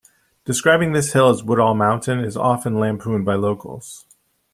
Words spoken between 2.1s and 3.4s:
is often lampooned by